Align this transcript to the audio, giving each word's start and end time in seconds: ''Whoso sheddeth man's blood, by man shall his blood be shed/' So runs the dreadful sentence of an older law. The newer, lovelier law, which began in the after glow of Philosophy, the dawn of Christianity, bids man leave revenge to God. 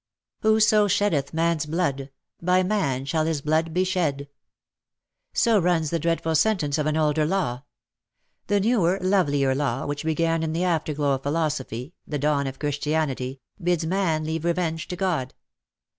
''Whoso 0.41 0.87
sheddeth 0.89 1.31
man's 1.31 1.67
blood, 1.67 2.09
by 2.41 2.63
man 2.63 3.05
shall 3.05 3.25
his 3.27 3.39
blood 3.43 3.71
be 3.71 3.83
shed/' 3.83 4.27
So 5.31 5.59
runs 5.59 5.91
the 5.91 5.99
dreadful 5.99 6.33
sentence 6.33 6.79
of 6.79 6.87
an 6.87 6.97
older 6.97 7.23
law. 7.23 7.65
The 8.47 8.59
newer, 8.59 8.97
lovelier 8.99 9.53
law, 9.53 9.85
which 9.85 10.03
began 10.03 10.41
in 10.41 10.53
the 10.53 10.63
after 10.63 10.95
glow 10.95 11.13
of 11.13 11.21
Philosophy, 11.21 11.93
the 12.07 12.17
dawn 12.17 12.47
of 12.47 12.57
Christianity, 12.57 13.41
bids 13.61 13.85
man 13.85 14.23
leave 14.23 14.43
revenge 14.43 14.87
to 14.87 14.95
God. 14.95 15.35